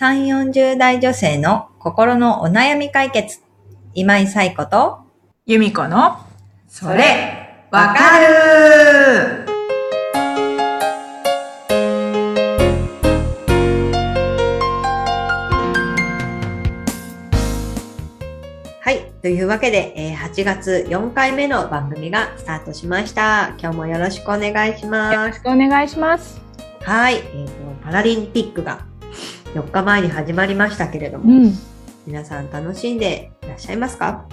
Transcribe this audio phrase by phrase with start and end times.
[0.00, 3.40] 3、40代女性の心のお悩み解決。
[3.94, 5.00] 今井彩子と、
[5.44, 6.18] 由美子の、
[6.68, 9.44] それ、わかる
[18.80, 19.10] はい。
[19.20, 23.56] というわけで、えー8月4回目の番組がスタートしました。
[23.58, 25.16] 今日もよろしくお願いしよます。
[25.16, 26.40] ろしくお願いします。
[26.82, 27.16] はい。
[27.16, 27.52] えーと、
[27.82, 28.86] パラリンピックが
[29.54, 31.52] 4日前に始まりましたけれども、うん。
[32.06, 34.24] 皆さん楽しんでいらっしゃいますか？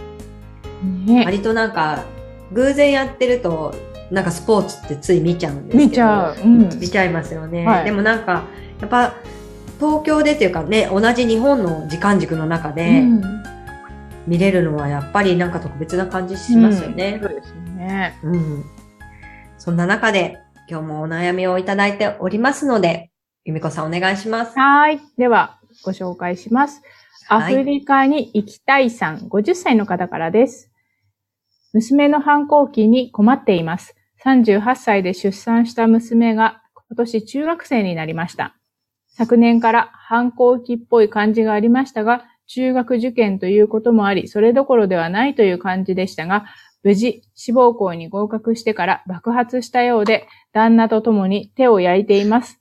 [1.05, 2.03] ね割となんか、
[2.51, 3.73] 偶然やってると、
[4.11, 5.87] なんかスポーツってつい見ちゃうんですけど。
[5.87, 6.35] 見ちゃう。
[6.43, 6.79] うん。
[6.79, 7.65] 見ちゃいますよね。
[7.65, 8.43] はいでもなんか、
[8.79, 9.13] やっぱ、
[9.79, 13.43] 東京でっていうかね、同じ日本の時間軸の中でうん
[14.25, 17.19] 見れるのはやっぱりなんか特別な感じしますよね。
[17.21, 18.17] そうですね。
[18.23, 18.65] うん。
[19.57, 20.37] そんな中で、
[20.69, 23.11] 今日もお悩みをいただいておりますので、
[23.45, 24.57] 由美子さんお願いします。
[24.57, 24.99] はい。
[25.19, 26.81] では、ご紹介します。
[27.29, 30.71] アはいフリカに行きたいさん、50歳の方からです。
[31.71, 33.95] 娘の反抗期に困っています。
[34.23, 38.55] 38歳で出産した娘が今年中学生になりました。
[39.09, 46.45] 昨年から反抗期っぽい感じがありましたが、中学受験ということもあり、それどころではないという感じでしたが、
[46.83, 52.59] 無事、志望校に合格してから爆発したようで、旦那と共に手を焼いています。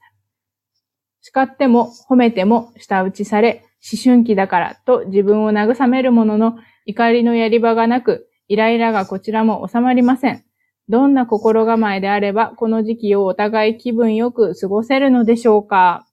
[1.27, 10.45] 叱っても褒めても舌打ちされ、思春期だからと自分を慰めるものの怒りのやり場がなく、イライラがこちらも収まりません。
[10.91, 16.06] どんな心構えであれば、この時期をお互い気分よく過ごせるのでしょうか？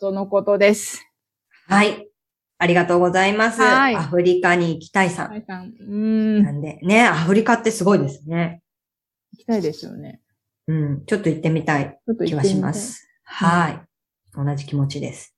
[0.00, 1.06] とのことです。
[1.66, 2.08] はい。
[2.56, 3.60] ありがとうございます。
[3.60, 5.30] はいアフリカに行きたいさん。
[5.30, 8.62] はいさん、うーん、行なんで、ね、アフリカってすごいですね。
[9.36, 10.22] きたいですよね。
[10.68, 11.04] うん。
[11.04, 12.42] ちょっと行ってみたいちょっと気は。
[12.44, 13.06] します。
[13.24, 13.87] はい。
[14.34, 15.34] 同じ気持ちです。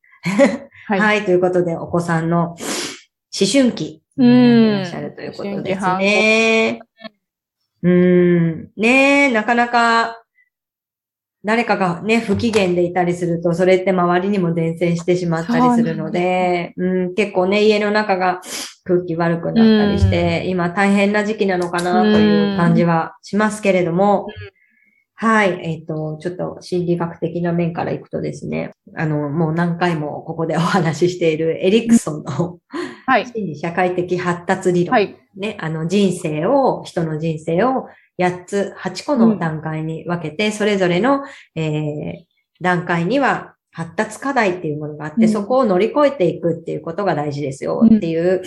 [0.88, 0.98] は。
[0.98, 2.56] はいい、ということで、お子さんの思
[3.50, 6.80] 春期うんにいらっしゃるということですね。
[7.82, 8.70] うん。
[8.76, 10.22] ねえ、なかなか、
[11.42, 18.42] 誰かがね、不機嫌でいたりすると、それって周りにも伝染してしまったりするので、うん、結構ね、家の中が
[18.84, 24.26] 空気悪くなったりして、今大変な時期なのかなという感じはしますけれども、
[25.22, 25.60] はい。
[25.62, 32.58] えっ、と、ちょっと心理学的な面からいくとですね、あの、もう何回もここでお話ししているエリクソンの
[33.04, 33.26] はい。
[33.26, 34.94] 心理社会的発達理論。
[34.94, 35.14] はい。
[35.36, 37.88] ね、あの人生を、人の人生を
[38.18, 41.22] 8つ、8個の段階に分けて、それぞれの、
[41.54, 42.30] えー
[42.62, 48.44] 段階には発達課題っていうものがあって、うんそこを乗り越えていくっていうことが大事ですよっていうこ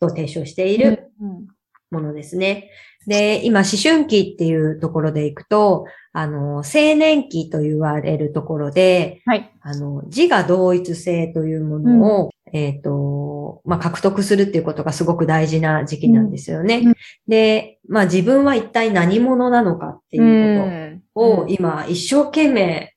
[0.00, 1.46] とを提唱しているうん
[1.92, 2.70] ものですね。
[3.06, 9.52] で、今、思春期っていうところでいくと、あの、青年期と言われるところで、はい。
[9.60, 16.78] あの、自我同一性というものを、えっ、と、まあ、獲得するっていうことがすごく大事な時期なんですよね。
[16.78, 16.94] うんうん
[17.26, 22.91] で、まあ、自分は一体何者なのかっていうことを、うん今、一生懸命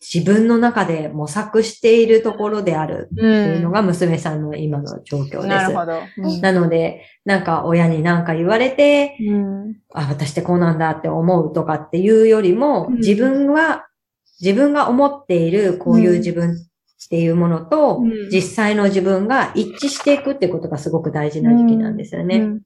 [0.00, 5.46] 自分の中で模索しているところであるっていうのが娘さんの今の状況です。
[5.46, 6.00] なるほど。
[6.16, 6.40] うん。
[6.40, 9.76] なので、なんか親に何か言われて、うん。
[9.92, 12.96] あ、私ってこうなんだって思うとかっていうよりも、うん。
[12.96, 13.88] 自分は、
[14.40, 16.56] 自分が思っているこういう自分っ
[17.10, 18.30] ていうものと、うん。
[18.30, 22.38] 実際の自分が一致していくってことがすごく大事な時期なんですよね。
[22.38, 22.60] うん。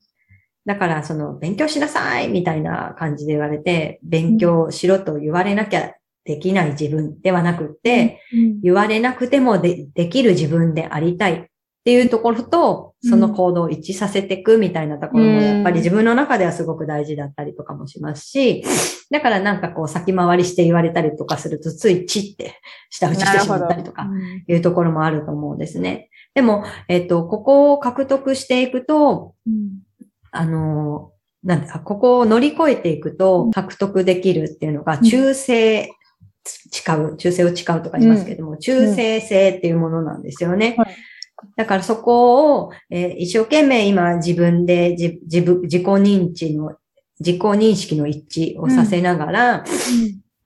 [0.66, 11.46] だから、その、勉強しなさいみたいな感じで言われて、勉強しろと言われなきゃできない自分ではなくって、うん言われなくてもでできる自分でありたいっ
[11.84, 18.64] ていうところと、その行動を一致させていくみたいなところも、やっぱり自分の中ではすごく大事だったりとかもしますし、
[19.12, 22.54] だからなんかこう先回りして言われたりとかすると、ついチって
[22.88, 24.44] 下打ちしてしまったりとか、うん。
[24.48, 26.08] いうところもあると思うんですね。
[26.34, 29.80] でも、えっと、ここを獲得していくと、うん。
[30.30, 35.90] あの、なんだ、ここを乗り越えていくと獲得できるっていうのが、中性、
[36.44, 40.74] 誓う、中性を誓うとか言いますけども、中性性っていうものなんですよね。
[40.78, 40.96] はい。
[41.56, 46.76] だからそこを、えー一生懸命今自分で自自分自己認知の、
[47.20, 49.64] 自己認識の一致をさせながら、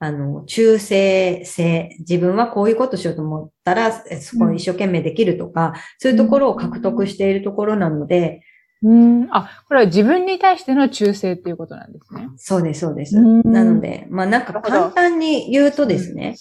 [0.00, 8.42] あの、中性性、自分はこういうことしようと思ったら、えそこを一生懸命できるとか、そういうところを獲得しているところなので、
[8.82, 9.28] うん。
[9.30, 12.28] あ、これは自分に対しての忠誠っていうことなんですね。
[12.36, 13.16] そうです、そうです。
[13.18, 16.36] うんなので、まあなんか簡単に言うとですね、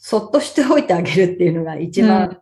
[0.00, 2.38] そっとしておいてあげるっていうのが一番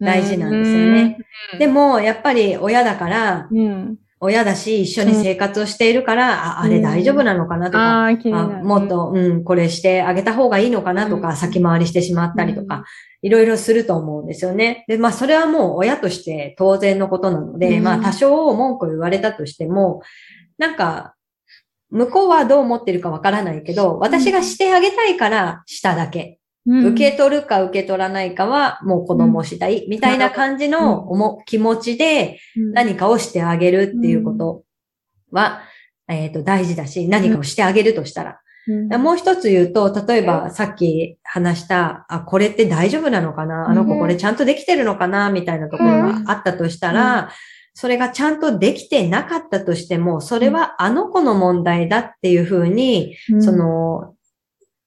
[0.00, 1.18] 大事なんですよね。
[1.58, 3.96] でも、やっぱり親だから、うん。
[4.18, 8.64] 親だし、一緒に生活をしているから、あ、あれ大丈夫なのかなとか、ああ、気になある。
[8.64, 12.84] もっと、うん、これしてあげた方がいいのかなとか、うん先回りしてしまったりとか、
[13.20, 14.84] いろいろすると思うんですよね。
[14.88, 20.02] で、まあ、それはもう親として当然のことなので、うんまあ、多少文句言われたとしても、
[20.56, 21.14] なんか、
[21.90, 26.35] 向こうはどう思ってるかわからないけど、私がしてあげたいからしただけ。
[26.66, 26.86] うん。
[26.86, 32.38] 受け取るか受け取らないかはもう子供次第、みたいな感じの思気持ちで
[32.72, 34.64] 何かをしてあげるっていうこと
[35.30, 35.62] は、
[36.08, 38.40] えっ、と、大事だし、何かをしてあげるとしたら。
[38.68, 39.02] うん。
[39.02, 43.68] もう一つ言うと、例えばさっき話した、あ、これって大丈夫なのかな？
[43.68, 45.30] あの子うんこれちゃんとできてるのかな？
[45.30, 47.30] みたいなところがあったとしたら、
[47.74, 53.42] それがちゃんとできてなかったとしても、それはあの子の問題だっていうふうに、うん。
[53.42, 54.15] その、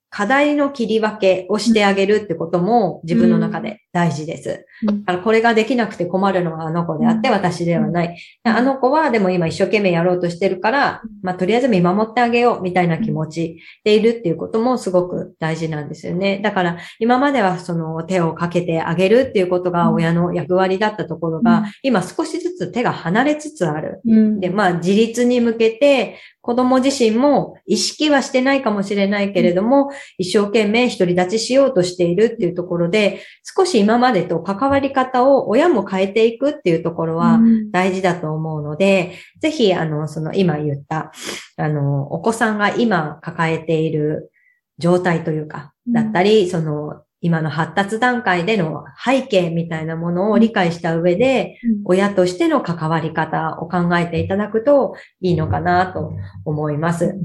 [0.09, 4.65] 課題の切り分けをしてあげるってことも自分の中で大事です。
[4.87, 5.05] うん。
[5.05, 7.35] だからこれができなくて困るのはあの子であってうん。
[7.35, 8.19] 私ではない。
[8.43, 16.39] あの子はでも今一生懸命やろうとしてるから、まあとりあえず見守ってあげようみたいな気持ちでいるっていうこともすごく大事なんですよね。
[16.43, 21.65] だから今まではその手をかけてあげるっていうことが親の役割だったところが、うん。
[21.83, 24.01] 今少しずつ手が離れつつある。
[24.07, 24.39] うん。
[24.39, 26.17] で、まあ自立に向けて
[26.49, 37.71] 子供自身も意識はしてないかもしれないけれども、一生懸命独り立ちしようとしているっていうところで、少し今までと関わり方を親も変えていくっていうところはうん。
[37.71, 41.11] 大事だと思うので、ぜひ、あの、その今言った、
[41.55, 44.31] あの、お子さんが今抱えている
[44.79, 56.13] 状態というか、うんだったり、その、今の発達段階での背景みたいなものを理解した上で、親としての関わり方を考えていただくといいのかなと
[56.45, 57.15] 思います。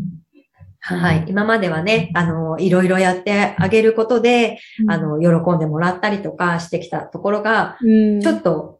[0.86, 1.24] はい。
[1.28, 8.73] 今まではね、あの、いろいろやってあげることで、あ、の、喜んでもらったりとかしてきたところが、うんちょっと、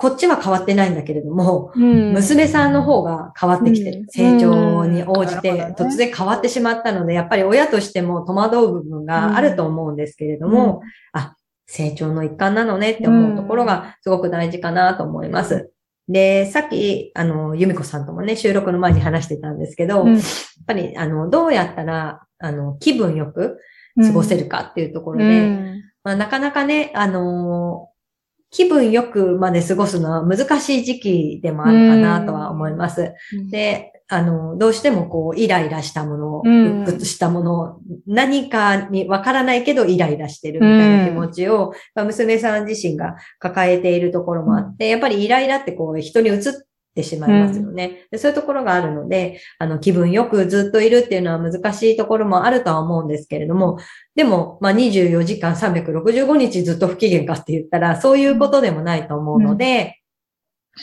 [0.00, 2.14] こっちは変わってないんだけれども、うん。
[2.14, 4.00] 娘さんの方が変わってきてる。
[4.00, 4.06] うん。
[4.06, 10.80] 成長に応じて突然変わってしまったので、やっぱり親としても戸惑う部分があると思うんですけれども、
[11.12, 11.36] あ、
[11.66, 15.70] 成長の一環なのねって思うところがすごく大事かなと思います。
[16.08, 20.14] で、さっき、あの、由美子さんともね、収録の前に話してたんですけど、うん。
[20.14, 20.22] やっ
[20.66, 23.58] ぱり、あの、どうやったら、あの、気分よく
[24.02, 25.82] 過ごせるかっていうところで、うん。
[26.02, 27.89] まあ、なかなかね、あのー
[28.50, 33.14] 気分よくまで過ごすのは難しい時期でもあるかなとは思います。
[33.50, 36.82] で、あの、どうしてもこう、イライラしたもの、うん。
[36.82, 46.40] 鬱屈したもの、何かにわからないけどイライラしてるみたいな気持ちを、まあ、娘さん自身が抱えているところもあって、やっぱりイライラってこう、人に移っ
[46.94, 48.06] てしまいますよね。
[48.10, 53.78] でそういうところがあるので、あの、気分よくずっといるっていうのは難しいところもあるとは思うんですけれども、
[54.14, 60.00] でも、まあ、24時間365日ずっと不機嫌かって言ったら、そういうことでもないと思うので、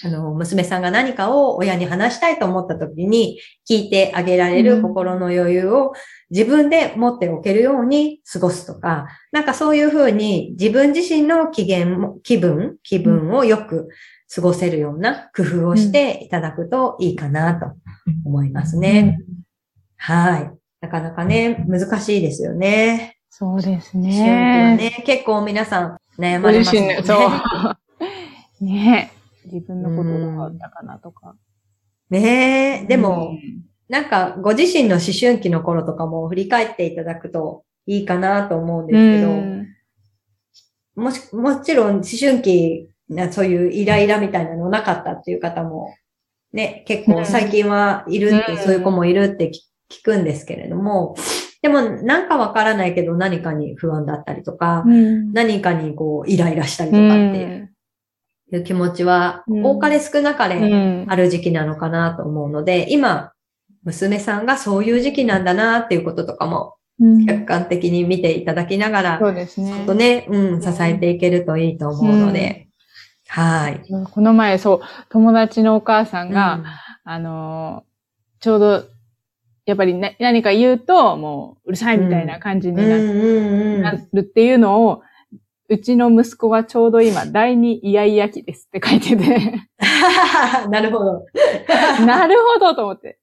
[0.04, 4.66] あの、娘さんが何かを親に話したいと思った時に聞いてあげられうん。
[4.66, 5.94] る心の余裕を
[6.30, 13.88] 自分で持っておけるように過ごすとか、なんかそういうふうに自分自身の機嫌も、気分、気分をよく
[14.34, 17.68] 過ごせるような工夫をしていただくといいかなと
[18.26, 19.20] 思いますね。
[19.96, 20.52] はい。
[20.82, 23.18] なかなかね、難しいですよね。
[23.30, 24.78] そうですね。
[24.78, 26.98] ね、結構皆さん悩ごまれますよね。
[26.98, 27.28] 自身で、そ
[28.62, 28.64] う。
[28.66, 29.12] ね
[29.46, 31.36] 自分のことどうだったかなとか。
[32.10, 39.68] ねえ、でも、うんなんか、ご自身の思春期の頃とかも振り返っていただくといいかなと思うんですけど、うん
[40.96, 45.96] もし、もちろん思春期、なそういうイライラみたいなのなかったっていう方も、
[46.54, 48.58] ね、結構最近はいるって、うん。
[48.58, 49.60] そういう子もいるって聞
[49.90, 51.16] 聞くんですけれども、
[51.62, 55.32] でもなんかわからないけど何かに不安だったりとか、うん。
[55.32, 57.74] 何かにこうイライラしたりとかっていう
[58.54, 61.06] いう気持ちは、うん多かれ少なかれうん。
[61.10, 63.32] ある時期なのかなと思うので、今、
[63.84, 67.26] 娘さんがそういう時期なんだなっていうこととかもうん。
[67.26, 69.86] 客観的に見ていただきながら、そうですね。
[69.86, 69.94] と。
[69.94, 72.67] ね、うん、支えていけるといいと思うので、
[73.28, 73.84] はい。
[74.12, 76.64] この前、そう、友達のお母さんうんが、
[77.04, 77.88] あのー
[78.40, 78.84] ちょうど、
[79.66, 82.76] やっぱりね何か言うと、もう、うるさいみたいな感じに
[83.82, 85.02] な,、るっていうのを、
[85.70, 89.68] うちの息子がちょうど今、第二イヤイヤ期ですって書いてて、
[90.70, 91.26] なるほど。
[92.06, 93.20] なるほどと思って。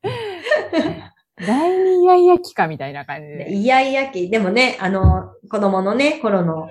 [1.47, 3.53] 第二イヤイヤ期かみたいな感じで。
[3.55, 4.29] イヤイヤ期。
[4.29, 6.69] でもね、あの、子供のね、頃の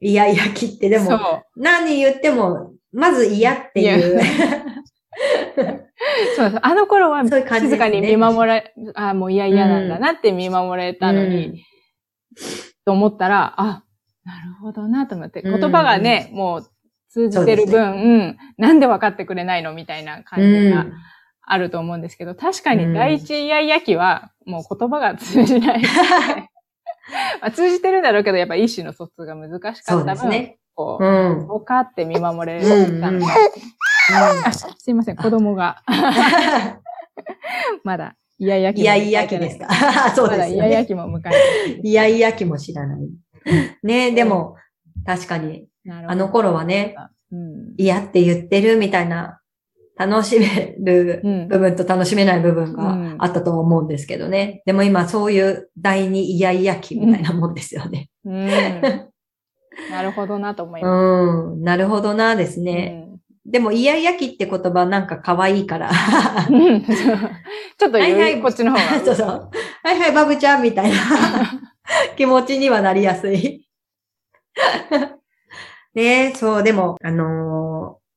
[0.00, 0.88] イヤイヤ期って。
[0.88, 4.20] でそも、何言っても、まず嫌っていう。
[6.36, 6.58] そうです。
[6.62, 11.64] あの頃は静かに見守られ、あもう嫌々なんだなって見守れたのに、
[12.84, 13.84] と思ったら、あ、
[14.24, 15.60] なるほどなと思って、うん。
[15.60, 16.66] 言葉がね、もう
[17.10, 20.86] 通じてる分、うん、なんで分かってくれないのみたいな感じが
[21.42, 25.82] あると思うんですけど、確かに第一イヤイヤ期はもう言葉が通じない。
[27.40, 30.58] まあ、通じてるんだろうけど、やっぱ意思の疎通が難しかったそう分、ですね。
[30.74, 31.46] こう、うん。
[31.46, 33.26] そうかって見守れうんたので、
[34.44, 35.82] あ、すいません、子供が、
[37.84, 39.68] まだ、イヤイヤ期いやいや期ですか。
[40.14, 40.86] そうですよまだイヤイヤね。
[40.86, 43.00] 期も迎えてないいやいや期も知らない。
[43.82, 44.56] ねでも、
[45.04, 46.94] 確かに、あの頃はね、
[47.32, 47.74] うん。
[47.76, 49.40] 嫌って言ってるみたいな、
[49.98, 54.62] 楽しめるうん部分と楽しめない部分うんがあったと思うんですけどね。
[54.64, 58.08] でも今そういう第二イヤイヤ期みたいなもんですよね。
[58.24, 58.46] うん。
[59.90, 62.60] なるほどなと思いまうん、なるほどなですす。
[62.60, 63.08] ね。
[63.44, 65.90] でもイヤイヤ期って言葉なんか可愛いから。
[65.90, 68.82] ちょっとはいはいこっちの方が。
[69.04, 69.50] そうそう。
[69.82, 70.96] はいはい、バブちゃんみたいな
[72.16, 73.66] 気持ちにはなりやすい。
[75.94, 78.07] ねそう、でも、あのー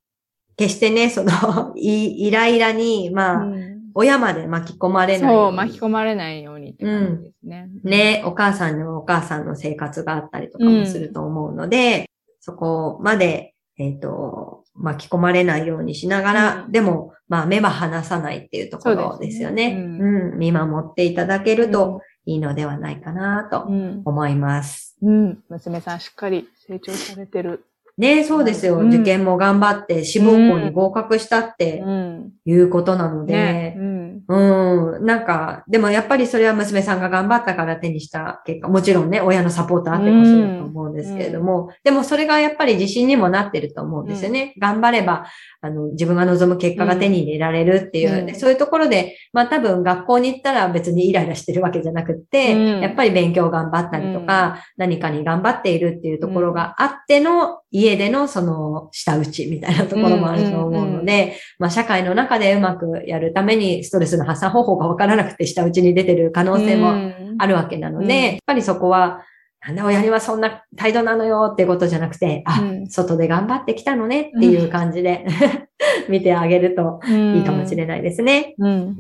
[0.62, 5.52] 決してね、その、 い、イライラに、まあ、うん親まで巻き込まれないよそう。
[5.52, 7.70] 巻き込まれないようにって感じですね。
[7.84, 19.76] ね、お母さんにもお母さんの生活があったりとかもすると思うので、そこまで、えっ、と、巻き込まれないようにしながら、うんでも、まあ、目は離さないっていうところですよね。
[19.78, 24.02] うんうん、見守っていただけるといいのではないかなとうん。
[24.06, 24.96] 思います。
[25.02, 25.40] うん。
[25.50, 27.66] 娘さんしっかり成長されてる。
[28.02, 28.80] ね、そうですよ。
[28.80, 32.32] うん受験も頑張って、志望校に合格したってうん。
[32.46, 33.76] いうことなので、ね。
[33.78, 34.24] うん。
[34.28, 35.06] うん。
[35.06, 44.56] なんか、でもやっぱりそれは娘さんが頑張ったから手にした結果、もちろんね、親のサポートあってこそだと思うんですけれども、でもそれがやっぱり自信にもなってると思うんですよね。
[44.60, 45.28] 頑張れば、
[45.62, 66.94] あの、自分が望む結果が手に入れられるっていう、そういうところで、まあ多分学校に行ったら別にイライラしてるわけじゃなくって、うんやっぱり勉強頑張ったりとか、何かに頑張っているっていうところがあっての、家でのその下打ちみたいなところもあると思うので、まあ社会の中でうまくやるためにストレスの発散方法がわからなくて下打ちに出てる可能性も
[67.40, 69.24] あるわけなので、うんやっぱりそこは、
[69.66, 75.26] なんで親にはそんな態度なのよってことじゃなくて、あ、うん外で頑張ってきたのねっていう感じで
[76.10, 77.38] 見てあげるとうん。
[77.38, 78.56] いいかもしれないですね。
[78.58, 78.98] うん。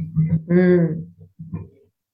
[0.48, 1.04] うん。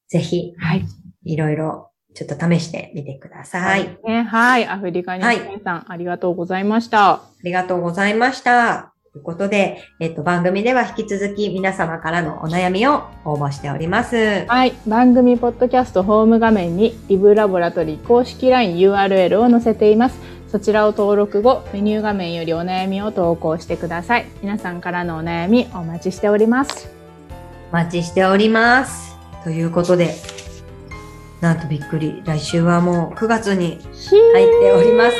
[0.07, 0.85] ぜひ、はい。
[1.25, 3.95] いろいろちょっと試してみてください。
[4.03, 4.65] ね、はい。
[4.65, 7.11] アフリカにはい皆さん、ありがとうございました。
[7.11, 8.91] ありがとうございました。
[9.13, 14.47] ということで、えっと、番組では引き続き皆様からのお悩みを応募しております。
[14.47, 14.73] はい。
[14.87, 20.19] 番組ポッドキャストホーム画面にリブラボラトリー公式 LINE URL を載せています。
[20.47, 24.25] そちらを登録後、メニュー画面よりお悩みを投稿してください。
[24.41, 26.89] 皆さんからのお悩みお待ちしております。
[27.69, 29.15] お待ちしております。
[29.43, 30.15] ということで、
[31.41, 32.23] なんとびっくり。
[32.25, 35.17] 来週はもう9月にひ入っております。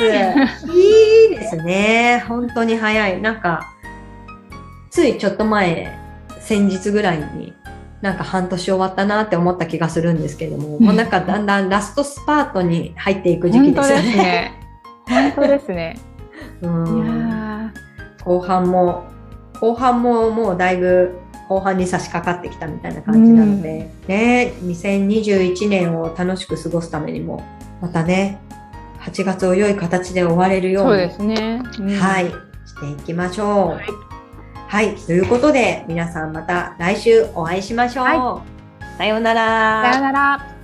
[0.72, 2.24] いいですね。
[2.26, 3.20] 本当に早い。
[3.20, 3.68] なんか、
[4.90, 5.96] ついちょっと前、
[6.40, 7.52] 先日ぐらいに、
[8.00, 14.22] なんか半年終わったなって思った気がするんですけども、もうなんかだんだんラストスパートに入っていく時期本当ですですよね。
[14.24, 14.52] ね。
[15.08, 15.98] 本当ですね。
[16.62, 17.72] ういんや
[18.24, 19.04] 後半も、
[19.60, 21.16] 後半ももうだいぶ
[21.48, 27.42] 後半に差し掛かってきたみたいな感じなので、ね、2021年を楽しく過ごすためにも、
[27.80, 28.40] またね、
[29.00, 31.62] 8月を良い形で終われるーように、そうですね。
[31.78, 33.48] うんはい、していきましょう。
[33.76, 34.08] はい
[34.68, 38.04] はい、ということで、皆さんまた来週お会いしましょう。
[38.04, 38.42] は
[38.98, 39.92] さようなら。
[39.92, 40.57] さよなら。